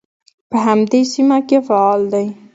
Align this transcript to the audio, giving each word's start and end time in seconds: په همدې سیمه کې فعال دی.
په 0.49 0.57
همدې 0.65 1.01
سیمه 1.13 1.37
کې 1.47 1.57
فعال 1.67 2.01
دی. 2.13 2.27